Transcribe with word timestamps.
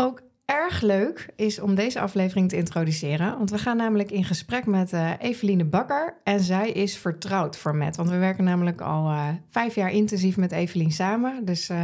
Ook 0.00 0.22
erg 0.44 0.80
leuk 0.80 1.28
is 1.36 1.58
om 1.58 1.74
deze 1.74 2.00
aflevering 2.00 2.48
te 2.48 2.56
introduceren. 2.56 3.38
Want 3.38 3.50
we 3.50 3.58
gaan 3.58 3.76
namelijk 3.76 4.10
in 4.10 4.24
gesprek 4.24 4.66
met 4.66 4.92
uh, 4.92 5.10
Eveline 5.18 5.64
Bakker. 5.64 6.14
En 6.24 6.40
zij 6.40 6.70
is 6.70 6.96
vertrouwd 6.98 7.56
voor 7.56 7.74
Met. 7.74 7.96
Want 7.96 8.10
we 8.10 8.18
werken 8.18 8.44
namelijk 8.44 8.80
al 8.80 9.10
uh, 9.10 9.28
vijf 9.48 9.74
jaar 9.74 9.90
intensief 9.90 10.36
met 10.36 10.52
Eveline 10.52 10.92
samen. 10.92 11.44
Dus 11.44 11.70
uh, 11.70 11.76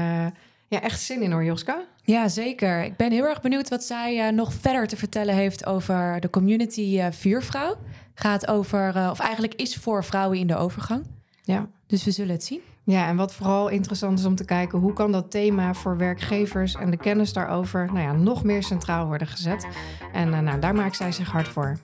ja, 0.69 0.81
echt 0.83 1.01
zin 1.01 1.23
in 1.23 1.33
hoor, 1.33 1.45
Joska. 1.45 1.85
Ja, 2.03 2.29
zeker. 2.29 2.85
Ik 2.85 2.97
ben 2.97 3.13
heel 3.13 3.25
erg 3.25 3.41
benieuwd 3.41 3.69
wat 3.69 3.85
zij 3.85 4.31
nog 4.31 4.53
verder 4.53 4.87
te 4.87 4.97
vertellen 4.97 5.35
heeft 5.35 5.67
over 5.67 6.21
de 6.21 6.31
community 6.31 7.11
Vuurvrouw. 7.11 7.77
Gaat 8.15 8.47
over, 8.49 9.11
of 9.11 9.19
eigenlijk 9.19 9.55
is 9.55 9.77
voor 9.77 10.05
vrouwen 10.05 10.39
in 10.39 10.47
de 10.47 10.57
overgang. 10.57 11.07
Ja. 11.43 11.69
Dus 11.87 12.05
we 12.05 12.11
zullen 12.11 12.33
het 12.35 12.45
zien. 12.45 12.61
Ja, 12.87 13.07
en 13.07 13.17
wat 13.17 13.35
vooral 13.35 13.69
interessant 13.69 14.19
is 14.19 14.25
om 14.25 14.35
te 14.35 14.45
kijken, 14.45 14.79
hoe 14.79 14.93
kan 14.93 15.13
dat 15.13 15.31
thema 15.31 15.75
voor 15.75 15.97
werkgevers 15.97 16.75
en 16.75 16.91
de 16.91 16.97
kennis 16.97 17.33
daarover 17.33 17.87
nou 17.87 17.99
ja, 17.99 18.13
nog 18.13 18.45
meer 18.45 18.63
centraal 18.63 19.07
worden 19.07 19.27
gezet. 19.27 19.67
En 20.13 20.29
uh, 20.29 20.39
nou, 20.39 20.61
daar 20.61 20.75
maakt 20.75 20.97
zij 20.97 21.13
zich 21.13 21.31
hard 21.31 21.49
voor. 21.49 21.79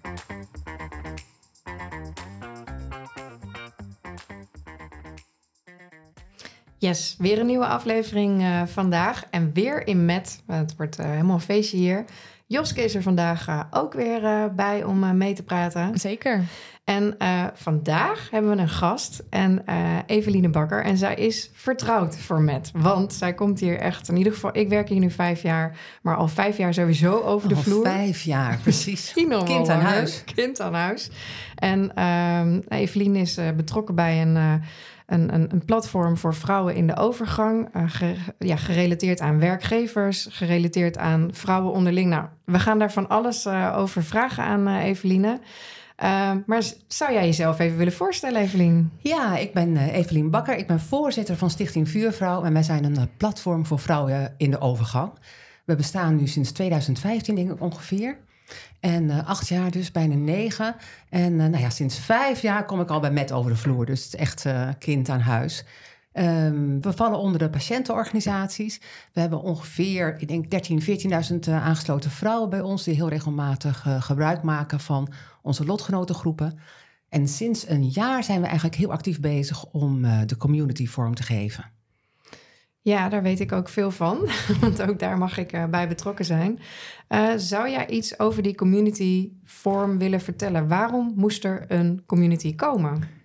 Yes, 6.78 7.16
weer 7.18 7.38
een 7.38 7.46
nieuwe 7.46 7.66
aflevering 7.66 8.40
uh, 8.40 8.62
vandaag. 8.66 9.24
En 9.30 9.52
weer 9.52 9.86
in 9.86 10.04
Met. 10.04 10.42
Het 10.46 10.76
wordt 10.76 11.00
uh, 11.00 11.06
helemaal 11.06 11.34
een 11.34 11.40
feestje 11.40 11.76
hier. 11.76 12.04
Joske 12.46 12.84
is 12.84 12.94
er 12.94 13.02
vandaag 13.02 13.66
ook 13.70 13.92
weer 13.92 14.54
bij 14.54 14.84
om 14.84 15.16
mee 15.16 15.34
te 15.34 15.42
praten. 15.42 15.98
Zeker. 15.98 16.44
En 16.84 17.14
uh, 17.18 17.44
vandaag 17.54 18.28
hebben 18.30 18.56
we 18.56 18.62
een 18.62 18.68
gast, 18.68 19.22
en 19.30 19.62
uh, 19.68 19.98
Eveline 20.06 20.48
Bakker. 20.48 20.84
En 20.84 20.96
zij 20.96 21.14
is 21.14 21.50
vertrouwd 21.52 22.16
voor 22.16 22.40
Met. 22.40 22.70
Want 22.74 23.12
zij 23.12 23.34
komt 23.34 23.60
hier 23.60 23.78
echt, 23.78 24.08
in 24.08 24.16
ieder 24.16 24.32
geval, 24.32 24.56
ik 24.56 24.68
werk 24.68 24.88
hier 24.88 25.00
nu 25.00 25.10
vijf 25.10 25.42
jaar, 25.42 25.78
maar 26.02 26.16
al 26.16 26.28
vijf 26.28 26.56
jaar 26.56 26.74
sowieso 26.74 27.20
over 27.20 27.48
de 27.48 27.54
al 27.54 27.62
vloer. 27.62 27.84
Vijf 27.84 28.22
jaar, 28.22 28.58
precies. 28.62 29.12
kind 29.44 29.68
aan 29.68 29.80
huis. 29.80 30.24
Kind 30.34 30.60
aan 30.60 30.74
huis. 30.74 31.10
En 31.54 31.92
uh, 31.98 32.80
Eveline 32.80 33.18
is 33.18 33.38
uh, 33.38 33.50
betrokken 33.56 33.94
bij 33.94 34.22
een. 34.22 34.60
Een, 35.06 35.34
een, 35.34 35.52
een, 35.52 35.64
platform 35.64 36.16
voor 36.16 36.34
vrouwen 36.34 36.74
in 36.74 36.86
de 36.86 36.96
overgang. 36.96 37.68
Uh, 37.76 37.82
ge, 37.86 38.14
ja, 38.38 38.56
gerelateerd 38.56 39.20
aan 39.20 39.38
werkgevers, 39.38 40.28
gerelateerd 40.30 40.98
aan 40.98 41.28
vrouwen 41.32 41.72
onderling. 41.72 42.10
Nou, 42.10 42.24
we 42.44 42.58
gaan 42.58 42.78
daar 42.78 42.92
van 42.92 43.08
alles 43.08 43.46
uh, 43.46 43.74
over 43.76 44.04
vragen 44.04 44.44
aan 44.44 44.68
uh, 44.68 44.84
Eveline. 44.84 45.40
Uh, 46.02 46.32
maar 46.46 46.62
zou 46.86 47.12
jij 47.12 47.24
jezelf 47.24 47.58
even 47.58 47.76
willen 47.76 47.92
voorstellen, 47.92 48.42
Evelien? 48.42 48.92
Ja, 48.98 49.36
ik 49.36 49.52
ben 49.52 49.68
uh, 49.68 49.94
Evelien 49.94 50.30
Bakker. 50.30 50.56
Ik 50.56 50.66
ben 50.66 50.80
voorzitter 50.80 51.36
van 51.36 51.50
Stichting 51.50 51.88
Vuurvrouw. 51.88 52.44
En 52.44 52.52
wij 52.52 52.62
zijn 52.62 52.84
een 52.84 52.98
uh, 52.98 53.02
platform 53.16 53.66
voor 53.66 53.78
vrouwen 53.78 54.34
in 54.36 54.50
de 54.50 54.60
overgang. 54.60 55.12
We 55.64 55.76
bestaan 55.76 56.16
nu 56.16 56.26
sinds 56.26 56.52
2015, 56.52 57.34
denk 57.34 57.50
ik 57.50 57.60
ongeveer. 57.60 58.18
En 58.80 59.04
uh, 59.04 59.28
acht 59.28 59.48
jaar 59.48 59.70
dus, 59.70 59.90
bijna 59.90 60.14
negen. 60.14 60.74
En 61.08 61.36
nou 61.36 61.58
ja, 61.58 61.70
sinds 61.70 61.98
vijf 61.98 62.42
jaar 62.42 62.64
kom 62.64 62.80
ik 62.80 62.90
al 62.90 63.00
bij 63.00 63.12
Met 63.12 63.32
over 63.32 63.50
de 63.50 63.56
vloer. 63.56 63.86
Dus 63.86 64.16
echt 64.16 64.46
kind 64.78 65.08
aan 65.08 65.20
huis. 65.20 65.64
Um, 66.14 66.80
we 66.80 66.92
vallen 66.92 67.18
onder 67.18 67.38
de 67.38 67.50
patiëntenorganisaties. 67.50 68.80
We 69.12 69.20
hebben 69.20 69.42
ongeveer, 69.42 70.16
ik 70.18 70.28
denk 70.28 70.70
13.000, 70.70 70.76
14.000 71.32 71.38
uh, 71.48 71.66
aangesloten 71.66 72.10
vrouwen 72.10 72.50
bij 72.50 72.60
ons... 72.60 72.84
die 72.84 72.94
heel 72.94 73.08
regelmatig 73.08 73.86
uh, 73.86 74.02
gebruik 74.02 74.42
maken 74.42 74.80
van 74.80 75.12
onze 75.42 75.64
lotgenotengroepen. 75.64 76.58
En 77.08 77.28
sinds 77.28 77.68
een 77.68 77.88
jaar 77.88 78.24
zijn 78.24 78.40
we 78.40 78.46
eigenlijk 78.46 78.76
heel 78.76 78.92
actief 78.92 79.20
bezig 79.20 79.64
om 79.64 80.04
uh, 80.04 80.20
de 80.26 80.36
community 80.36 80.86
vorm 80.86 81.14
te 81.14 81.22
geven. 81.22 81.64
Ja, 82.80 83.08
daar 83.08 83.22
weet 83.22 83.40
ik 83.40 83.52
ook 83.52 83.68
veel 83.68 83.90
van, 83.90 84.28
want 84.60 84.82
ook 84.82 84.98
daar 84.98 85.18
mag 85.18 85.38
ik 85.38 85.70
bij 85.70 85.88
betrokken 85.88 86.24
zijn. 86.24 86.58
Zou 87.36 87.70
jij 87.70 87.88
iets 87.88 88.18
over 88.18 88.42
die 88.42 88.54
community 88.54 89.32
vorm 89.44 89.98
willen 89.98 90.20
vertellen? 90.20 90.68
Waarom 90.68 91.12
moest 91.16 91.44
er 91.44 91.64
een 91.68 92.02
community 92.06 92.54
komen? 92.54 93.21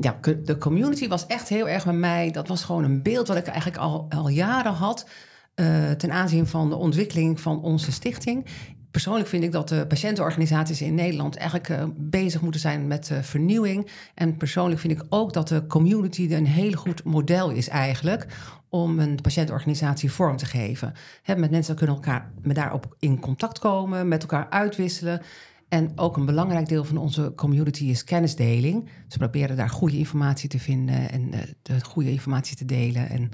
Ja, 0.00 0.18
de 0.44 0.58
community 0.58 1.08
was 1.08 1.26
echt 1.26 1.48
heel 1.48 1.68
erg 1.68 1.84
bij 1.84 1.94
mij. 1.94 2.30
Dat 2.30 2.48
was 2.48 2.64
gewoon 2.64 2.84
een 2.84 3.02
beeld 3.02 3.28
wat 3.28 3.36
ik 3.36 3.46
eigenlijk 3.46 3.78
al, 3.82 4.06
al 4.08 4.28
jaren 4.28 4.72
had. 4.72 5.08
Uh, 5.56 5.90
ten 5.90 6.12
aanzien 6.12 6.46
van 6.46 6.68
de 6.68 6.76
ontwikkeling 6.76 7.40
van 7.40 7.62
onze 7.62 7.92
stichting 7.92 8.46
persoonlijk 8.90 9.28
vind 9.28 9.44
ik 9.44 9.52
dat 9.52 9.68
de 9.68 9.86
patiëntenorganisaties 9.86 10.82
in 10.82 10.94
Nederland 10.94 11.36
eigenlijk 11.36 11.68
uh, 11.68 11.84
bezig 11.96 12.40
moeten 12.40 12.60
zijn 12.60 12.86
met 12.86 13.10
uh, 13.12 13.18
vernieuwing. 13.18 13.90
En 14.14 14.36
persoonlijk 14.36 14.80
vind 14.80 14.92
ik 14.92 15.06
ook 15.08 15.32
dat 15.32 15.48
de 15.48 15.66
community 15.66 16.28
een 16.32 16.46
heel 16.46 16.72
goed 16.72 17.04
model 17.04 17.50
is 17.50 17.68
eigenlijk 17.68 18.26
om 18.68 18.98
een 18.98 19.20
patiëntenorganisatie 19.20 20.12
vorm 20.12 20.36
te 20.36 20.46
geven. 20.46 20.92
Met 21.36 21.50
mensen 21.50 21.74
kunnen 21.74 21.94
elkaar 21.94 22.30
met 22.40 22.56
daarop 22.56 22.94
in 22.98 23.20
contact 23.20 23.58
komen, 23.58 24.08
met 24.08 24.22
elkaar 24.22 24.46
uitwisselen. 24.50 25.22
En 25.70 25.92
ook 25.96 26.16
een 26.16 26.24
belangrijk 26.24 26.68
deel 26.68 26.84
van 26.84 26.96
onze 26.96 27.32
community 27.36 27.84
is 27.84 28.04
kennisdeling. 28.04 28.88
Ze 29.08 29.18
proberen 29.18 29.56
daar 29.56 29.70
goede 29.70 29.98
informatie 29.98 30.48
te 30.48 30.58
vinden 30.58 31.10
en 31.10 31.34
uh, 31.34 31.40
de 31.62 31.84
goede 31.84 32.10
informatie 32.10 32.56
te 32.56 32.64
delen. 32.64 33.08
En 33.08 33.30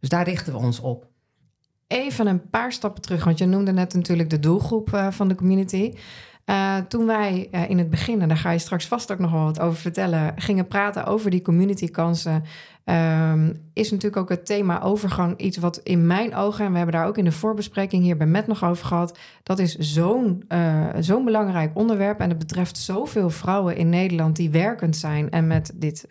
dus 0.00 0.08
daar 0.08 0.24
richten 0.24 0.52
we 0.52 0.58
ons 0.58 0.80
op 0.80 1.08
even 1.86 2.26
een 2.26 2.50
paar 2.50 2.72
stappen 2.72 3.02
terug, 3.02 3.24
want 3.24 3.38
je 3.38 3.46
noemde 3.46 3.72
net 3.72 3.94
natuurlijk 3.94 4.30
de 4.30 4.38
doelgroep 4.38 4.94
uh, 4.94 5.10
van 5.10 5.28
de 5.28 5.34
community. 5.34 5.94
Uh, 6.46 6.76
toen 6.76 7.06
wij 7.06 7.48
in 7.68 7.78
het 7.78 7.90
begin, 7.90 8.20
en 8.20 8.28
daar 8.28 8.36
ga 8.36 8.50
je 8.50 8.58
straks 8.58 8.86
vast 8.86 9.12
ook 9.12 9.18
nog 9.18 9.30
wel 9.30 9.44
wat 9.44 9.60
over 9.60 9.80
vertellen, 9.80 10.32
gingen 10.36 10.68
praten 10.68 11.06
over 11.06 11.30
die 11.30 11.42
communitykansen, 11.42 12.44
um, 12.90 13.68
is 13.72 13.90
natuurlijk 13.90 14.22
ook 14.22 14.28
het 14.28 14.46
thema 14.46 14.82
overgang 14.82 15.38
iets 15.38 15.56
wat 15.56 15.80
in 15.82 16.06
mijn 16.06 16.34
ogen, 16.34 16.64
en 16.64 16.70
we 16.70 16.76
hebben 16.76 16.94
daar 16.94 17.06
ook 17.06 17.18
in 17.18 17.24
de 17.24 17.32
voorbespreking 17.32 18.02
hier 18.02 18.16
bij 18.16 18.26
Met 18.26 18.46
nog 18.46 18.64
over 18.64 18.86
gehad, 18.86 19.18
dat 19.42 19.58
is 19.58 19.76
zo'n 19.76 20.44
uh, 20.48 20.86
zo'n 21.00 21.24
belangrijk 21.24 21.70
onderwerp 21.74 22.20
en 22.20 22.28
het 22.28 22.38
betreft 22.38 22.78
zoveel 22.78 23.30
vrouwen 23.30 23.76
in 23.76 23.88
Nederland 23.88 24.36
die 24.36 24.50
werkend 24.50 24.96
zijn 24.96 25.30
en 25.30 25.46
met 25.46 25.72
dit 25.74 26.06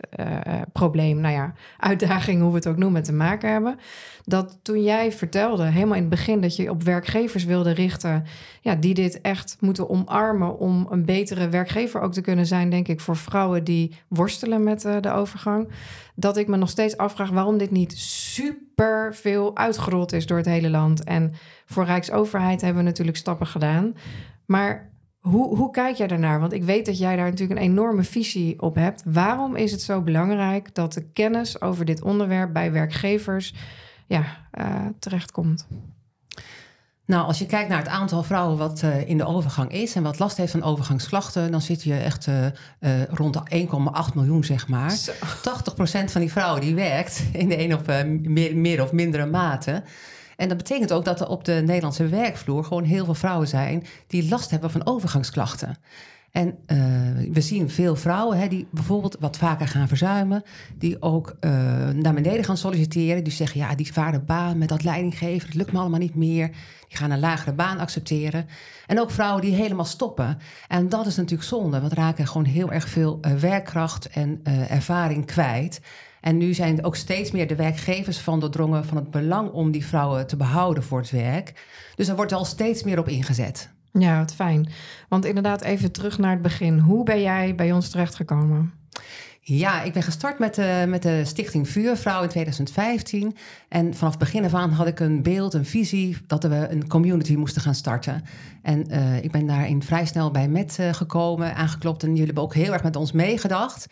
probleem, 0.71 1.19
nou 1.19 1.33
ja, 1.33 1.53
uitdaging, 1.77 2.41
hoe 2.41 2.49
we 2.49 2.55
het 2.55 2.67
ook 2.67 2.77
noemen, 2.77 3.03
te 3.03 3.13
maken 3.13 3.51
hebben. 3.51 3.77
Dat 4.23 4.59
toen 4.61 4.83
jij 4.83 5.11
vertelde, 5.11 5.63
helemaal 5.63 5.95
in 5.95 6.01
het 6.01 6.09
begin, 6.09 6.41
dat 6.41 6.55
je 6.55 6.69
op 6.69 6.83
werkgevers 6.83 7.43
wilde 7.43 7.71
richten, 7.71 8.23
ja, 8.61 8.75
die 8.75 8.93
dit 8.93 9.21
echt 9.21 9.57
moeten 9.59 9.89
omarmen 9.89 10.59
om 10.59 10.87
een 10.89 11.05
betere 11.05 11.49
werkgever 11.49 12.01
ook 12.01 12.13
te 12.13 12.21
kunnen 12.21 12.45
zijn, 12.45 12.69
denk 12.69 12.87
ik, 12.87 12.99
voor 12.99 13.17
vrouwen 13.17 13.63
die 13.63 13.95
worstelen 14.07 14.63
met 14.63 14.81
de 14.81 15.11
overgang. 15.11 15.69
Dat 16.15 16.37
ik 16.37 16.47
me 16.47 16.57
nog 16.57 16.68
steeds 16.69 16.97
afvraag 16.97 17.29
waarom 17.29 17.57
dit 17.57 17.71
niet 17.71 17.97
super 17.97 19.15
veel 19.15 19.57
uitgerold 19.57 20.13
is 20.13 20.25
door 20.25 20.37
het 20.37 20.45
hele 20.45 20.69
land. 20.69 21.03
En 21.03 21.31
voor 21.65 21.85
Rijksoverheid 21.85 22.61
hebben 22.61 22.83
we 22.83 22.89
natuurlijk 22.89 23.17
stappen 23.17 23.47
gedaan. 23.47 23.95
Maar 24.45 24.89
hoe, 25.19 25.55
hoe 25.55 25.71
kijk 25.71 25.95
jij 25.95 26.07
daarnaar? 26.07 26.39
Want 26.39 26.53
ik 26.53 26.63
weet 26.63 26.85
dat 26.85 26.97
jij 26.97 27.15
daar 27.15 27.29
natuurlijk 27.29 27.59
een 27.59 27.65
enorme 27.65 28.03
visie 28.03 28.61
op 28.61 28.75
hebt. 28.75 29.03
Waarom 29.05 29.55
is 29.55 29.71
het 29.71 29.81
zo 29.81 30.01
belangrijk 30.01 30.75
dat 30.75 30.93
de 30.93 31.11
kennis 31.11 31.61
over 31.61 31.85
dit 31.85 32.01
onderwerp 32.01 32.53
bij 32.53 32.71
werkgevers 32.71 33.53
ja, 34.07 34.23
uh, 34.59 34.85
terechtkomt? 34.99 35.67
Nou, 37.09 37.27
als 37.27 37.39
je 37.39 37.45
kijkt 37.45 37.69
naar 37.69 37.77
het 37.77 37.87
aantal 37.87 38.23
vrouwen 38.23 38.57
wat 38.57 38.81
uh, 38.85 39.09
in 39.09 39.17
de 39.17 39.25
overgang 39.25 39.71
is 39.71 39.95
en 39.95 40.03
wat 40.03 40.19
last 40.19 40.37
heeft 40.37 40.51
van 40.51 40.63
overgangsklachten, 40.63 41.51
dan 41.51 41.61
zit 41.61 41.83
je 41.83 41.97
echt 41.97 42.27
uh, 42.27 42.45
uh, 42.79 43.03
rond 43.09 43.33
de 43.33 43.67
1,8 44.09 44.13
miljoen, 44.13 44.43
zeg 44.43 44.67
maar. 44.67 44.91
Zo. 44.91 45.11
80% 45.11 45.15
van 46.05 46.21
die 46.21 46.31
vrouwen 46.31 46.61
die 46.61 46.75
werkt 46.75 47.23
in 47.31 47.49
de 47.49 47.59
een 47.59 47.75
of 47.75 48.05
meer, 48.05 48.57
meer 48.57 48.83
of 48.83 48.91
mindere 48.91 49.25
mate. 49.25 49.83
En 50.35 50.47
dat 50.47 50.57
betekent 50.57 50.93
ook 50.93 51.05
dat 51.05 51.19
er 51.19 51.27
op 51.27 51.45
de 51.45 51.61
Nederlandse 51.65 52.07
werkvloer 52.07 52.63
gewoon 52.63 52.83
heel 52.83 53.05
veel 53.05 53.13
vrouwen 53.13 53.47
zijn 53.47 53.85
die 54.07 54.29
last 54.29 54.51
hebben 54.51 54.71
van 54.71 54.85
overgangsklachten. 54.85 55.77
En 56.31 56.47
uh, 56.47 56.77
we 57.31 57.41
zien 57.41 57.69
veel 57.69 57.95
vrouwen 57.95 58.37
hè, 58.37 58.47
die 58.47 58.67
bijvoorbeeld 58.71 59.17
wat 59.19 59.37
vaker 59.37 59.67
gaan 59.67 59.87
verzuimen, 59.87 60.43
die 60.77 61.01
ook 61.01 61.35
uh, 61.39 61.51
naar 61.89 62.13
beneden 62.13 62.43
gaan 62.43 62.57
solliciteren. 62.57 63.23
Die 63.23 63.33
zeggen, 63.33 63.59
ja, 63.59 63.75
die 63.75 63.85
zware 63.85 64.19
baan 64.19 64.57
met 64.57 64.69
dat 64.69 64.83
leidinggeven, 64.83 65.47
dat 65.47 65.55
lukt 65.55 65.71
me 65.71 65.79
allemaal 65.79 65.99
niet 65.99 66.15
meer. 66.15 66.47
Die 66.87 66.97
gaan 66.97 67.11
een 67.11 67.19
lagere 67.19 67.53
baan 67.53 67.79
accepteren. 67.79 68.47
En 68.87 68.99
ook 68.99 69.11
vrouwen 69.11 69.41
die 69.41 69.53
helemaal 69.53 69.85
stoppen. 69.85 70.37
En 70.67 70.89
dat 70.89 71.05
is 71.05 71.15
natuurlijk 71.15 71.49
zonde, 71.49 71.81
want 71.81 71.93
raken 71.93 72.27
gewoon 72.27 72.45
heel 72.45 72.71
erg 72.71 72.89
veel 72.89 73.19
uh, 73.21 73.33
werkkracht 73.33 74.09
en 74.09 74.39
ervaring 74.69 75.25
kwijt. 75.25 75.81
En 76.21 76.37
nu 76.37 76.53
zijn 76.53 76.83
ook 76.83 76.95
steeds 76.95 77.31
meer 77.31 77.47
de 77.47 77.55
werkgevers 77.55 78.17
van 78.17 78.39
doordrongen 78.39 78.85
van 78.85 78.97
het 78.97 79.11
belang 79.11 79.51
om 79.51 79.71
die 79.71 79.85
vrouwen 79.85 80.27
te 80.27 80.35
behouden 80.35 80.83
voor 80.83 80.99
het 80.99 81.09
werk. 81.09 81.65
Dus 81.95 82.07
er 82.07 82.15
wordt 82.15 82.33
al 82.33 82.45
steeds 82.45 82.83
meer 82.83 82.99
op 82.99 83.07
ingezet. 83.07 83.69
Ja, 83.91 84.19
wat 84.19 84.33
fijn. 84.33 84.69
Want 85.09 85.25
inderdaad, 85.25 85.61
even 85.61 85.91
terug 85.91 86.17
naar 86.17 86.31
het 86.31 86.41
begin. 86.41 86.79
Hoe 86.79 87.03
ben 87.03 87.21
jij 87.21 87.55
bij 87.55 87.71
ons 87.71 87.89
terechtgekomen? 87.89 88.73
Ja, 89.41 89.81
ik 89.81 89.93
ben 89.93 90.03
gestart 90.03 90.39
met 90.39 90.55
de, 90.55 90.85
met 90.87 91.01
de 91.01 91.25
Stichting 91.25 91.69
Vuurvrouw 91.69 92.23
in 92.23 92.29
2015. 92.29 93.35
En 93.69 93.93
vanaf 93.93 94.17
begin 94.17 94.45
af 94.45 94.53
aan 94.53 94.71
had 94.71 94.87
ik 94.87 94.99
een 94.99 95.23
beeld, 95.23 95.53
een 95.53 95.65
visie 95.65 96.17
dat 96.27 96.43
we 96.43 96.67
een 96.69 96.87
community 96.87 97.35
moesten 97.35 97.61
gaan 97.61 97.75
starten. 97.75 98.23
En 98.61 98.85
uh, 98.91 99.23
ik 99.23 99.31
ben 99.31 99.47
daarin 99.47 99.83
vrij 99.83 100.05
snel 100.05 100.31
bij 100.31 100.47
Met 100.47 100.77
uh, 100.79 100.93
gekomen, 100.93 101.55
aangeklopt. 101.55 102.03
En 102.03 102.09
jullie 102.09 102.25
hebben 102.25 102.43
ook 102.43 102.53
heel 102.53 102.73
erg 102.73 102.83
met 102.83 102.95
ons 102.95 103.11
meegedacht. 103.11 103.87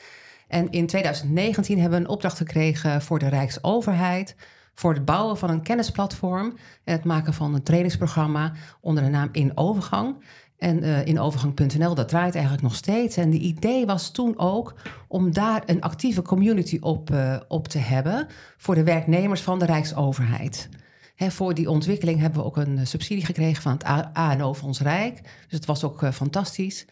En 0.47 0.69
in 0.69 0.87
2019 0.87 1.79
hebben 1.79 1.99
we 1.99 2.05
een 2.05 2.11
opdracht 2.11 2.37
gekregen 2.37 3.01
voor 3.01 3.19
de 3.19 3.27
Rijksoverheid 3.27 4.35
voor 4.79 4.93
het 4.93 5.05
bouwen 5.05 5.37
van 5.37 5.49
een 5.49 5.61
kennisplatform 5.61 6.57
en 6.83 6.93
het 6.93 7.03
maken 7.03 7.33
van 7.33 7.53
een 7.53 7.63
trainingsprogramma 7.63 8.53
onder 8.81 9.03
de 9.03 9.09
naam 9.09 9.29
In 9.31 9.57
Overgang. 9.57 10.15
En 10.57 10.83
uh, 10.83 11.05
in 11.05 11.19
overgang.nl, 11.19 11.95
dat 11.95 12.09
draait 12.09 12.33
eigenlijk 12.33 12.63
nog 12.63 12.75
steeds. 12.75 13.17
En 13.17 13.29
de 13.29 13.37
idee 13.37 13.85
was 13.85 14.11
toen 14.11 14.39
ook 14.39 14.73
om 15.07 15.33
daar 15.33 15.63
een 15.65 15.81
actieve 15.81 16.21
community 16.21 16.77
op, 16.81 17.11
uh, 17.11 17.35
op 17.47 17.67
te 17.67 17.77
hebben 17.77 18.27
voor 18.57 18.75
de 18.75 18.83
werknemers 18.83 19.41
van 19.41 19.59
de 19.59 19.65
Rijksoverheid. 19.65 20.69
He, 21.15 21.31
voor 21.31 21.53
die 21.53 21.69
ontwikkeling 21.69 22.19
hebben 22.19 22.39
we 22.39 22.45
ook 22.45 22.57
een 22.57 22.87
subsidie 22.87 23.25
gekregen 23.25 23.61
van 23.61 23.71
het 23.71 23.83
ANO 24.13 24.55
ons 24.63 24.81
Rijk. 24.81 25.21
Dus 25.21 25.57
het 25.57 25.65
was 25.65 25.83
ook 25.83 26.13
fantastisch 26.13 26.85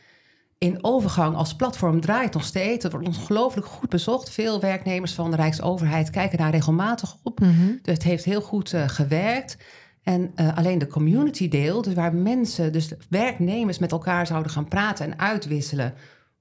in 0.57 0.83
overgang 0.83 1.35
als 1.35 1.55
platform 1.55 2.01
draait 2.01 2.33
nog 2.33 2.43
steeds. 2.43 2.83
Het 2.83 2.91
wordt 2.91 3.07
ongelooflijk 3.07 3.67
goed 3.67 3.89
bezocht. 3.89 4.29
Veel 4.29 4.59
werknemers 4.59 5.13
van 5.13 5.31
de 5.31 5.37
Rijksoverheid 5.37 6.09
kijken 6.09 6.37
daar 6.37 6.51
regelmatig 6.51 7.15
op. 7.23 7.39
Mm 7.39 7.79
Dus 7.81 7.93
het 7.93 8.03
heeft 8.03 8.25
heel 8.25 8.41
goed 8.41 8.73
uh, 8.73 8.87
gewerkt. 8.87 9.57
En 10.03 10.31
uh, 10.35 10.57
alleen 10.57 10.79
de 10.79 10.87
community 10.87 11.47
deel, 11.47 11.81
dus 11.81 11.93
waar 11.93 12.15
mensen, 12.15 12.71
dus 12.71 12.93
werknemers 13.09 13.79
met 13.79 13.91
elkaar 13.91 14.27
zouden 14.27 14.51
gaan 14.51 14.67
praten 14.67 15.05
en 15.05 15.19
uitwisselen 15.19 15.93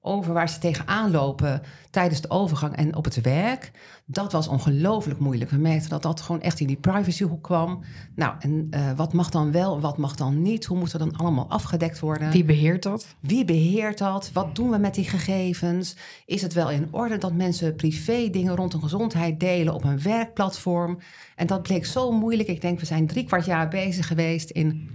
over 0.05 0.33
waar 0.33 0.49
ze 0.49 0.59
tegenaan 0.59 1.11
lopen 1.11 1.61
tijdens 1.89 2.21
de 2.21 2.29
overgang 2.29 2.75
en 2.75 2.95
op 2.95 3.05
het 3.05 3.21
werk. 3.21 3.71
Dat 4.05 4.31
was 4.31 4.47
ongelooflijk 4.47 5.19
moeilijk. 5.19 5.51
We 5.51 5.57
merkten 5.57 5.89
dat 5.89 6.01
dat 6.01 6.21
gewoon 6.21 6.41
echt 6.41 6.59
in 6.59 6.67
die 6.67 6.75
privacyhoek 6.75 7.43
kwam. 7.43 7.83
Nou, 8.15 8.33
en 8.39 8.67
uh, 8.69 8.91
wat 8.95 9.13
mag 9.13 9.29
dan 9.29 9.51
wel, 9.51 9.79
wat 9.79 9.97
mag 9.97 10.15
dan 10.15 10.41
niet? 10.41 10.65
Hoe 10.65 10.77
moet 10.77 10.93
er 10.93 10.99
dan 10.99 11.17
allemaal 11.17 11.49
afgedekt 11.49 11.99
worden? 11.99 12.31
Wie 12.31 12.43
beheert 12.43 12.83
dat? 12.83 13.15
Wie 13.19 13.45
beheert 13.45 13.97
dat? 13.97 14.29
Wat 14.33 14.55
doen 14.55 14.69
we 14.69 14.77
met 14.77 14.95
die 14.95 15.09
gegevens? 15.09 15.95
Is 16.25 16.41
het 16.41 16.53
wel 16.53 16.69
in 16.69 16.87
orde 16.91 17.17
dat 17.17 17.33
mensen 17.33 17.75
privé 17.75 18.29
dingen 18.29 18.55
rond 18.55 18.71
hun 18.71 18.81
gezondheid 18.81 19.39
delen 19.39 19.73
op 19.73 19.83
een 19.83 20.01
werkplatform? 20.01 20.99
En 21.35 21.47
dat 21.47 21.61
bleek 21.61 21.85
zo 21.85 22.11
moeilijk. 22.11 22.49
Ik 22.49 22.61
denk, 22.61 22.79
we 22.79 22.85
zijn 22.85 23.07
drie 23.07 23.23
kwart 23.23 23.45
jaar 23.45 23.67
bezig 23.67 24.07
geweest 24.07 24.49
in 24.49 24.89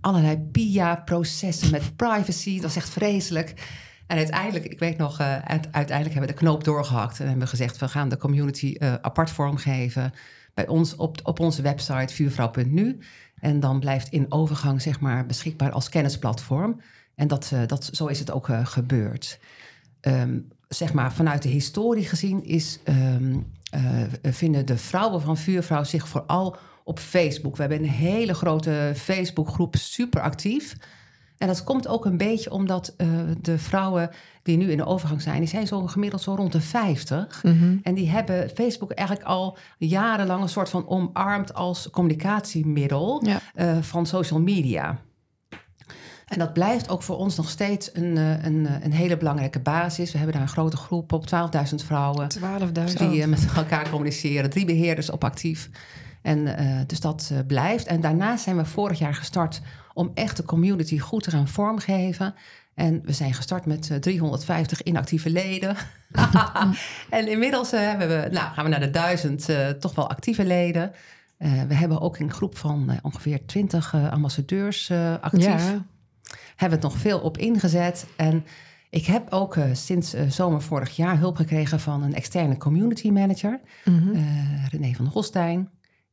allerlei 0.00 0.38
PIA-processen 0.38 1.70
met 1.70 1.96
privacy. 1.96 2.60
Dat 2.60 2.70
is 2.70 2.76
echt 2.76 2.88
vreselijk. 2.88 3.54
En 4.10 4.16
uiteindelijk, 4.16 4.64
ik 4.64 4.78
weet 4.78 4.96
nog, 4.96 5.20
uh, 5.20 5.38
uiteindelijk 5.44 5.90
hebben 5.90 6.20
we 6.20 6.26
de 6.26 6.32
knoop 6.32 6.64
doorgehakt 6.64 7.18
en 7.18 7.24
hebben 7.24 7.42
we 7.42 7.50
gezegd: 7.50 7.78
we 7.78 7.88
gaan 7.88 8.08
de 8.08 8.16
community 8.16 8.76
uh, 8.78 8.94
apart 8.94 9.30
vormgeven 9.30 10.12
bij 10.54 10.66
ons 10.66 10.96
op, 10.96 11.18
op 11.22 11.40
onze 11.40 11.62
website 11.62 12.14
vuurvrouw.nu. 12.14 12.98
En 13.40 13.60
dan 13.60 13.80
blijft 13.80 14.08
in 14.08 14.26
overgang, 14.28 14.82
zeg 14.82 15.00
maar, 15.00 15.26
beschikbaar 15.26 15.72
als 15.72 15.88
kennisplatform. 15.88 16.80
En 17.14 17.28
dat, 17.28 17.50
uh, 17.54 17.60
dat, 17.66 17.90
zo 17.92 18.06
is 18.06 18.18
het 18.18 18.30
ook 18.30 18.48
gebeurd. 18.62 19.38
Um, 20.00 20.48
zeg 20.68 20.92
maar, 20.92 21.12
vanuit 21.12 21.42
de 21.42 21.48
historie 21.48 22.04
gezien 22.04 22.44
is, 22.44 22.78
um, 22.84 23.46
vinden 24.22 24.66
de 24.66 24.76
vrouwen 24.76 25.20
van 25.20 25.36
Vuurvrouw 25.36 25.84
zich 25.84 26.08
vooral 26.08 26.56
op 26.84 26.98
Facebook. 26.98 27.56
We 27.56 27.60
hebben 27.60 27.78
een 27.78 27.90
hele 27.90 28.34
grote 28.34 28.92
Facebookgroep, 28.96 29.76
super 29.76 30.20
actief. 30.20 30.76
En 31.40 31.46
dat 31.46 31.64
komt 31.64 31.88
ook 31.88 32.04
een 32.04 32.16
beetje 32.16 32.52
omdat 32.52 32.94
uh, 32.96 33.08
de 33.40 33.58
vrouwen 33.58 34.10
die 34.42 34.56
nu 34.56 34.70
in 34.70 34.76
de 34.76 34.84
overgang 34.84 35.22
zijn, 35.22 35.38
die 35.38 35.48
zijn 35.48 35.66
zo 35.66 35.86
gemiddeld 35.86 36.22
zo 36.22 36.34
rond 36.34 36.52
de 36.52 36.60
50. 36.60 37.42
Mm 37.42 37.58
-hmm. 37.58 37.80
En 37.82 37.94
die 37.94 38.10
hebben 38.10 38.50
Facebook 38.54 38.90
eigenlijk 38.90 39.28
al 39.28 39.58
jarenlang 39.78 40.42
een 40.42 40.48
soort 40.48 40.68
van 40.68 40.88
omarmd 40.88 41.54
als 41.54 41.90
communicatiemiddel 41.90 43.24
ja. 43.26 43.40
uh, 43.54 43.82
van 43.82 44.06
social 44.06 44.40
media. 44.40 44.98
En 46.26 46.38
dat 46.38 46.52
blijft 46.52 46.88
ook 46.88 47.02
voor 47.02 47.16
ons 47.16 47.36
nog 47.36 47.48
steeds 47.48 47.90
een, 47.92 48.16
een, 48.16 48.68
een 48.82 48.92
hele 48.92 49.16
belangrijke 49.16 49.60
basis. 49.60 50.12
We 50.12 50.16
hebben 50.16 50.34
daar 50.36 50.44
een 50.44 50.52
grote 50.52 50.76
groep 50.76 51.12
op 51.12 51.24
12.000 51.68 51.74
vrouwen. 51.74 52.28
12.000. 52.38 52.96
Die 52.96 53.26
met 53.26 53.46
elkaar 53.56 53.90
communiceren. 53.90 54.50
Drie 54.50 54.64
beheerders 54.64 55.10
op 55.10 55.24
actief. 55.24 55.70
En 56.22 56.38
uh, 56.38 56.80
dus 56.86 57.00
dat 57.00 57.30
uh, 57.32 57.38
blijft. 57.46 57.86
En 57.86 58.00
daarnaast 58.00 58.44
zijn 58.44 58.56
we 58.56 58.64
vorig 58.64 58.98
jaar 58.98 59.14
gestart 59.14 59.60
om 59.94 60.10
echt 60.14 60.36
de 60.36 60.44
community 60.44 60.98
goed 60.98 61.22
te 61.22 61.30
gaan 61.30 61.48
vormgeven. 61.48 62.34
En 62.74 63.00
we 63.04 63.12
zijn 63.12 63.34
gestart 63.34 63.66
met 63.66 63.88
uh, 63.88 63.98
350 63.98 64.82
inactieve 64.82 65.30
leden. 65.30 65.76
en 67.10 67.28
inmiddels 67.28 67.70
hebben 67.70 68.08
we, 68.08 68.28
nou, 68.30 68.52
gaan 68.52 68.64
we 68.64 68.70
naar 68.70 68.80
de 68.80 68.90
duizend 68.90 69.48
toch 69.80 69.94
wel 69.94 70.08
actieve 70.08 70.44
leden. 70.44 70.92
we 71.38 71.74
hebben 71.74 72.00
ook 72.00 72.18
een 72.18 72.32
groep 72.32 72.58
van 72.58 72.98
ongeveer 73.02 73.46
20 73.46 73.94
ambassadeurs 74.10 74.90
actief. 75.20 75.44
Ja. 75.44 75.84
Hebben 76.56 76.78
het 76.78 76.88
nog 76.88 76.98
veel 76.98 77.20
op 77.20 77.38
ingezet. 77.38 78.06
En 78.16 78.44
ik 78.90 79.06
heb 79.06 79.32
ook 79.32 79.56
uh, 79.56 79.64
sinds 79.72 80.14
uh, 80.14 80.20
zomer 80.28 80.62
vorig 80.62 80.96
jaar 80.96 81.18
hulp 81.18 81.36
gekregen 81.36 81.80
van 81.80 82.02
een 82.02 82.14
externe 82.14 82.56
community 82.56 83.10
manager, 83.10 83.60
mm 83.84 83.98
-hmm. 83.98 84.14
uh, 84.14 84.66
René 84.68 84.92
van 84.92 85.06
Holstein. 85.06 85.68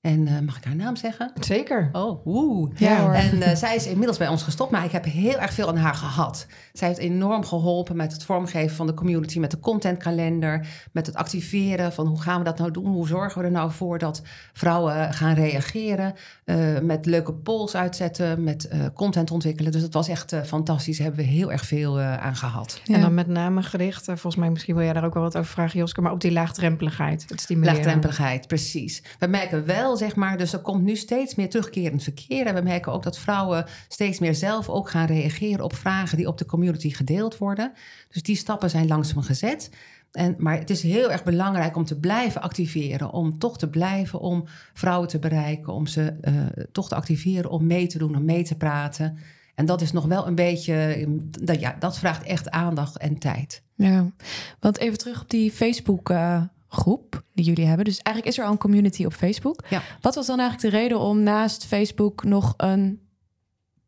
En 0.07 0.45
mag 0.45 0.57
ik 0.57 0.63
haar 0.63 0.75
naam 0.75 0.95
zeggen? 0.95 1.31
Zeker. 1.39 1.89
Oh, 1.91 2.25
woe. 2.25 2.71
Ja, 2.75 3.13
en 3.13 3.57
zij 3.57 3.75
is 3.75 3.87
inmiddels 3.87 4.17
bij 4.17 4.27
ons 4.27 4.43
gestopt, 4.43 4.71
maar 4.71 4.85
ik 4.85 4.91
heb 4.91 5.05
heel 5.05 5.39
erg 5.39 5.53
veel 5.53 5.67
aan 5.67 5.77
haar 5.77 5.93
gehad. 5.93 6.47
Zij 6.73 6.87
heeft 6.87 6.99
enorm 6.99 7.45
geholpen 7.45 7.95
met 7.95 8.11
het 8.11 8.23
vormgeven 8.23 8.75
van 8.75 8.87
de 8.87 8.93
community, 8.93 9.39
met 9.39 9.51
de 9.51 9.59
contentkalender, 9.59 10.67
met 10.91 11.05
het 11.05 11.15
activeren 11.15 11.93
van 11.93 12.07
hoe 12.07 12.21
gaan 12.21 12.37
we 12.37 12.43
dat 12.43 12.57
nou 12.57 12.71
doen? 12.71 12.85
Hoe 12.85 13.07
zorgen 13.07 13.41
we 13.41 13.47
er 13.47 13.51
nou 13.51 13.71
voor 13.71 13.97
dat 13.97 14.21
vrouwen 14.53 15.13
gaan 15.13 15.33
reageren? 15.33 16.13
Uh, 16.45 16.79
met 16.79 17.05
leuke 17.05 17.33
polls 17.33 17.75
uitzetten, 17.75 18.43
met 18.43 18.69
uh, 18.73 18.85
content 18.93 19.31
ontwikkelen. 19.31 19.71
Dus 19.71 19.81
het 19.81 19.93
was 19.93 20.07
echt 20.07 20.33
uh, 20.33 20.41
fantastisch. 20.41 20.97
Daar 20.97 21.07
hebben 21.07 21.25
we 21.25 21.31
heel 21.31 21.51
erg 21.51 21.65
veel 21.65 21.99
aan 21.99 22.35
gehad. 22.35 22.81
Ja. 22.83 22.95
En 22.95 23.01
dan 23.01 23.13
met 23.13 23.27
name 23.27 23.63
gericht, 23.63 24.05
volgens 24.05 24.35
mij 24.35 24.49
misschien 24.49 24.75
wil 24.75 24.83
jij 24.83 24.93
daar 24.93 25.05
ook 25.05 25.13
wel 25.13 25.23
wat 25.23 25.37
over 25.37 25.51
vragen, 25.51 25.79
Joske, 25.79 26.01
maar 26.01 26.11
op 26.11 26.21
die 26.21 26.31
laagdrempeligheid. 26.31 27.25
Het. 27.27 27.45
Laagdrempeligheid, 27.49 28.47
precies. 28.47 29.03
We 29.19 29.27
merken 29.27 29.65
wel, 29.65 29.96
zeg 29.97 30.15
maar, 30.15 30.37
dus 30.37 30.53
er 30.53 30.59
komt 30.59 30.83
nu 30.83 30.95
steeds 30.95 31.35
meer 31.35 31.49
terugkerend 31.49 32.03
verkeer. 32.03 32.45
En 32.45 32.55
we 32.55 32.61
merken 32.61 32.91
ook 32.91 33.03
dat 33.03 33.17
vrouwen 33.17 33.65
steeds 33.87 34.19
meer 34.19 34.35
zelf 34.35 34.69
ook 34.69 34.89
gaan 34.89 35.05
reageren 35.05 35.63
op 35.63 35.75
vragen 35.75 36.17
die 36.17 36.27
op 36.27 36.37
de 36.37 36.45
community 36.45 36.89
gedeeld 36.89 37.37
worden. 37.37 37.71
Dus 38.09 38.21
die 38.21 38.35
stappen 38.35 38.69
zijn 38.69 38.87
langzaam 38.87 39.21
gezet. 39.21 39.69
En, 40.11 40.35
maar 40.37 40.57
het 40.57 40.69
is 40.69 40.81
heel 40.81 41.11
erg 41.11 41.23
belangrijk 41.23 41.75
om 41.75 41.85
te 41.85 41.99
blijven 41.99 42.41
activeren, 42.41 43.11
om 43.11 43.37
toch 43.37 43.57
te 43.57 43.69
blijven, 43.69 44.19
om 44.19 44.43
vrouwen 44.73 45.07
te 45.07 45.19
bereiken, 45.19 45.73
om 45.73 45.87
ze 45.87 46.17
uh, 46.21 46.63
toch 46.71 46.87
te 46.87 46.95
activeren, 46.95 47.49
om 47.49 47.67
mee 47.67 47.87
te 47.87 47.97
doen, 47.97 48.15
om 48.15 48.25
mee 48.25 48.43
te 48.43 48.55
praten. 48.55 49.17
En 49.55 49.65
dat 49.65 49.81
is 49.81 49.91
nog 49.91 50.05
wel 50.05 50.27
een 50.27 50.35
beetje, 50.35 51.05
dat, 51.41 51.59
ja, 51.59 51.75
dat 51.79 51.97
vraagt 51.97 52.23
echt 52.23 52.49
aandacht 52.49 52.97
en 52.97 53.17
tijd. 53.17 53.61
Ja, 53.75 54.11
want 54.59 54.77
even 54.77 54.97
terug 54.97 55.21
op 55.21 55.29
die 55.29 55.51
Facebook. 55.51 56.09
Uh, 56.09 56.41
groep 56.67 57.23
die 57.33 57.45
jullie 57.45 57.65
hebben. 57.65 57.85
Dus 57.85 57.99
eigenlijk 57.99 58.35
is 58.35 58.41
er 58.41 58.45
al 58.47 58.51
een 58.51 58.57
community 58.57 59.05
op 59.05 59.13
Facebook. 59.13 59.63
Ja. 59.69 59.81
Wat 60.01 60.15
was 60.15 60.25
dan 60.25 60.39
eigenlijk 60.39 60.71
de 60.71 60.79
reden 60.79 60.99
om 60.99 61.23
naast 61.23 61.65
Facebook 61.65 62.23
nog 62.23 62.53
een 62.57 63.01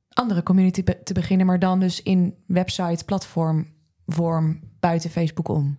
andere 0.10 0.44
community 0.44 0.84
be 0.84 1.04
te 1.04 1.14
beginnen, 1.14 1.46
maar 1.46 1.60
dan 1.60 1.80
dus 1.80 2.04
in 2.04 2.36
website, 2.46 3.06
platform 3.06 3.68
vorm 4.06 4.60
buiten 4.80 5.10
Facebook 5.10 5.48
om? 5.48 5.78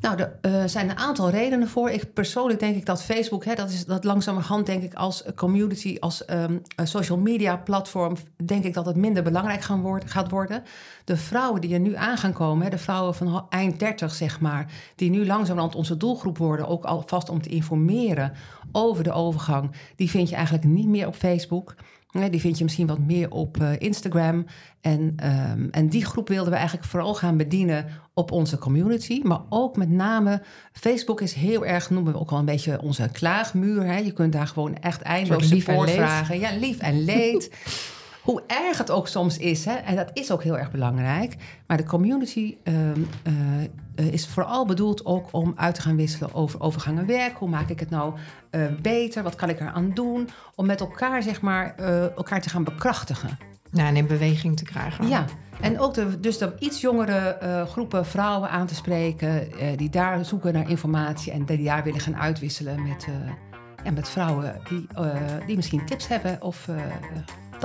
Nou, 0.00 0.18
er 0.18 0.38
uh, 0.42 0.62
zijn 0.66 0.90
een 0.90 0.98
aantal 0.98 1.30
redenen 1.30 1.68
voor. 1.68 1.90
Ik 1.90 2.12
persoonlijk 2.12 2.60
denk 2.60 2.76
ik 2.76 2.86
dat 2.86 3.02
Facebook, 3.02 3.44
hè, 3.44 3.54
dat 3.54 3.70
is 3.70 3.84
dat 3.84 4.04
langzamerhand 4.04 4.66
denk 4.66 4.82
ik 4.82 4.94
als 4.94 5.24
community, 5.34 5.96
als 6.00 6.30
um, 6.30 6.62
social 6.82 7.18
media 7.18 7.56
platform, 7.56 8.16
denk 8.44 8.64
ik 8.64 8.74
dat 8.74 8.86
het 8.86 8.96
minder 8.96 9.22
belangrijk 9.22 9.62
gaan 9.62 10.02
gaat 10.06 10.30
worden. 10.30 10.62
De 11.04 11.16
vrouwen 11.16 11.60
die 11.60 11.74
er 11.74 11.80
nu 11.80 11.96
aan 11.96 12.16
gaan 12.16 12.32
komen, 12.32 12.64
hè, 12.64 12.70
de 12.70 12.78
vrouwen 12.78 13.14
van 13.14 13.46
eind 13.48 13.78
30 13.78 14.14
zeg 14.14 14.40
maar, 14.40 14.72
die 14.94 15.10
nu 15.10 15.26
langzamerhand 15.26 15.74
onze 15.74 15.96
doelgroep 15.96 16.38
worden, 16.38 16.68
ook 16.68 16.84
alvast 16.84 17.28
om 17.28 17.42
te 17.42 17.48
informeren 17.48 18.32
over 18.72 19.04
de 19.04 19.12
overgang, 19.12 19.70
die 19.96 20.10
vind 20.10 20.28
je 20.28 20.34
eigenlijk 20.34 20.64
niet 20.64 20.88
meer 20.88 21.06
op 21.06 21.14
Facebook. 21.14 21.74
Die 22.10 22.40
vind 22.40 22.58
je 22.58 22.64
misschien 22.64 22.86
wat 22.86 22.98
meer 22.98 23.30
op 23.30 23.56
uh, 23.56 23.70
Instagram. 23.78 24.46
En, 24.80 25.00
um, 25.00 25.68
en 25.70 25.88
die 25.88 26.04
groep 26.04 26.28
wilden 26.28 26.50
we 26.50 26.56
eigenlijk 26.56 26.88
vooral 26.88 27.14
gaan 27.14 27.36
bedienen 27.36 27.86
op 28.14 28.32
onze 28.32 28.58
community. 28.58 29.20
Maar 29.22 29.40
ook 29.48 29.76
met 29.76 29.90
name, 29.90 30.42
Facebook 30.72 31.20
is 31.20 31.32
heel 31.32 31.66
erg, 31.66 31.90
noemen 31.90 32.12
we 32.12 32.18
ook 32.18 32.30
wel 32.30 32.38
een 32.38 32.44
beetje 32.44 32.82
onze 32.82 33.08
klaagmuur. 33.12 33.84
Hè? 33.84 33.96
Je 33.96 34.12
kunt 34.12 34.32
daar 34.32 34.46
gewoon 34.46 34.76
echt 34.76 35.02
eindeloos 35.02 35.48
support 35.48 35.90
vragen. 35.90 36.38
Ja, 36.38 36.56
lief 36.58 36.78
en 36.78 37.04
leed. 37.04 37.50
Hoe 38.26 38.42
erg 38.46 38.78
het 38.78 38.90
ook 38.90 39.08
soms 39.08 39.38
is, 39.38 39.64
hè? 39.64 39.74
en 39.74 39.96
dat 39.96 40.10
is 40.12 40.30
ook 40.30 40.42
heel 40.42 40.58
erg 40.58 40.70
belangrijk. 40.70 41.36
Maar 41.66 41.76
de 41.76 41.84
community 41.84 42.56
um, 42.64 43.08
uh, 43.96 44.12
is 44.12 44.26
vooral 44.26 44.66
bedoeld 44.66 45.04
ook 45.04 45.28
om 45.30 45.52
uit 45.56 45.74
te 45.74 45.80
gaan 45.80 45.96
wisselen 45.96 46.34
over 46.34 46.60
overgangen 46.60 47.06
werk. 47.06 47.36
Hoe 47.36 47.48
maak 47.48 47.68
ik 47.68 47.80
het 47.80 47.90
nou 47.90 48.14
uh, 48.50 48.66
beter? 48.82 49.22
Wat 49.22 49.34
kan 49.34 49.48
ik 49.48 49.60
eraan 49.60 49.90
doen? 49.94 50.28
Om 50.54 50.66
met 50.66 50.80
elkaar, 50.80 51.22
zeg 51.22 51.40
maar, 51.40 51.74
uh, 51.80 52.02
elkaar 52.02 52.40
te 52.40 52.48
gaan 52.48 52.64
bekrachtigen. 52.64 53.38
Ja, 53.70 53.86
en 53.86 53.96
in 53.96 54.06
beweging 54.06 54.56
te 54.56 54.64
krijgen. 54.64 55.08
Ja, 55.08 55.24
en 55.60 55.80
ook 55.80 55.94
de, 55.94 56.20
dus 56.20 56.38
de 56.38 56.54
iets 56.58 56.80
jongere 56.80 57.38
uh, 57.42 57.66
groepen 57.66 58.06
vrouwen 58.06 58.50
aan 58.50 58.66
te 58.66 58.74
spreken... 58.74 59.48
die 59.76 59.90
daar 59.90 60.24
zoeken 60.24 60.52
naar 60.52 60.70
informatie 60.70 61.32
en 61.32 61.44
die 61.44 61.64
daar 61.64 61.84
willen 61.84 62.00
gaan 62.00 62.16
uitwisselen 62.16 62.82
met, 62.88 63.06
ja, 63.84 63.90
met 63.90 64.08
vrouwen... 64.08 64.60
die, 64.68 64.86
die 65.46 65.56
misschien 65.56 65.86
tips 65.86 66.08
hebben 66.08 66.42
of 66.42 66.68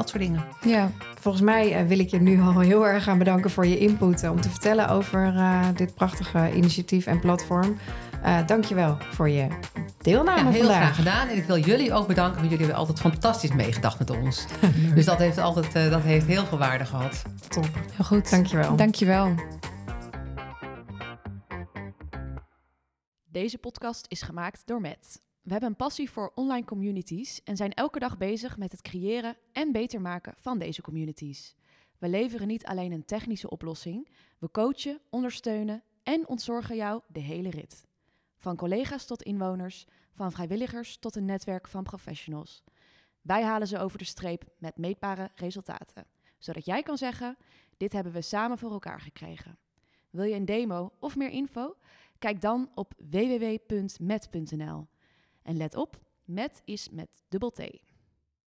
dat 0.02 0.10
soort 0.10 0.22
dingen. 0.22 0.44
Ja, 0.62 0.92
volgens 1.20 1.44
mij 1.44 1.82
uh, 1.82 1.88
wil 1.88 2.00
ik 2.00 2.10
je 2.10 2.22
nu 2.22 2.42
al 2.42 2.60
heel 2.60 2.88
erg 2.88 3.04
gaan 3.04 3.18
bedanken 3.18 3.52
voor 3.52 3.66
je 3.66 3.78
input. 3.78 4.30
om 4.30 4.42
te 4.42 4.50
vertellen 4.50 4.90
over 4.90 5.34
uh, 5.34 5.68
dit 5.76 5.96
prachtige 5.96 6.52
initiatief 6.54 7.06
en 7.06 7.20
platform. 7.20 7.78
Uh, 8.26 8.48
dankjewel 8.48 8.98
voor 9.12 9.30
je 9.30 9.48
deelname 10.02 10.44
ja, 10.44 10.50
heel 10.50 10.64
graag 10.64 10.96
gedaan. 10.96 11.28
En 11.28 11.38
ik 11.38 11.44
wil 11.44 11.58
jullie 11.58 11.94
ook 11.94 12.08
bedanken, 12.08 12.36
want 12.38 12.50
jullie 12.50 12.66
hebben 12.66 12.78
altijd 12.78 13.00
fantastisch 13.00 13.52
meegedacht 13.52 14.00
met 14.00 14.10
ons. 14.10 14.46
dus 14.96 15.06
dat 15.06 15.18
heeft, 15.18 15.38
altijd, 15.38 15.76
uh, 15.76 15.90
dat 15.92 16.02
heeft 16.02 16.26
heel 16.26 16.46
veel 16.46 16.58
waarde 16.58 16.86
gehad. 16.86 17.22
Top. 17.48 17.70
Heel 17.96 18.06
goed. 18.06 18.30
Dankjewel. 18.30 18.76
Dankjewel. 18.76 19.36
Deze 23.32 23.58
podcast 23.58 24.06
is 24.08 24.22
gemaakt 24.22 24.62
door 24.66 24.82
Matt. 24.82 25.22
We 25.42 25.52
hebben 25.52 25.70
een 25.70 25.76
passie 25.76 26.10
voor 26.10 26.32
online 26.36 26.66
communities 26.66 27.44
en 27.44 27.56
zijn 27.56 27.74
elke 27.74 28.00
dag 28.00 28.18
bezig 28.18 28.58
met 28.58 28.72
het 28.72 28.82
creëren 28.82 29.38
en 29.52 29.72
beter 29.72 30.02
maken 30.02 30.34
van 30.38 30.58
deze 30.58 30.82
communities. 30.82 31.56
We 31.98 32.10
leveren 32.10 32.48
niet 32.48 32.66
alleen 32.66 32.92
een 32.92 33.06
technische 33.06 33.50
oplossing, 33.50 34.10
we 34.38 34.52
coachen, 34.52 35.02
ondersteunen 35.10 35.84
en 36.04 36.28
ontzorgen 36.28 36.76
jou 36.76 37.02
de 37.08 37.20
hele 37.20 37.50
rit. 37.50 37.86
Van 38.38 38.56
collega's 38.56 39.06
tot 39.06 39.24
inwoners, 39.24 39.86
van 40.14 40.32
vrijwilligers 40.32 40.98
tot 40.98 41.16
een 41.16 41.26
netwerk 41.26 41.68
van 41.68 41.84
professionals. 41.84 42.64
Wij 43.22 43.44
halen 43.44 43.68
ze 43.68 43.80
over 43.80 43.98
de 43.98 44.06
streep 44.06 44.44
met 44.58 44.78
meetbare 44.78 45.32
resultaten, 45.36 46.06
zodat 46.38 46.66
jij 46.66 46.84
kan 46.84 46.98
zeggen: 46.98 47.38
dit 47.78 47.94
hebben 47.94 48.14
we 48.14 48.22
samen 48.22 48.58
voor 48.58 48.72
elkaar 48.72 49.02
gekregen. 49.02 49.58
Wil 50.10 50.24
je 50.24 50.36
een 50.36 50.46
demo 50.46 50.92
of 51.00 51.16
meer 51.16 51.30
info? 51.30 51.76
Kijk 52.20 52.42
dan 52.42 52.72
op 52.76 52.94
www.met.nl. 53.10 54.88
En 55.44 55.58
let 55.58 55.76
op, 55.76 56.00
met 56.26 56.62
is 56.66 56.90
met 56.90 57.24
dubbel 57.30 57.50
T. 57.50 57.60